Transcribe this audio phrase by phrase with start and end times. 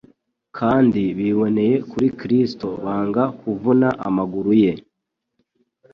[0.57, 4.73] kandi biboneye kuri Kristo, banga kuvuna amaguru ye.